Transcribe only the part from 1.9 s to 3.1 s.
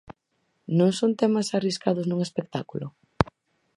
nun espectáculo?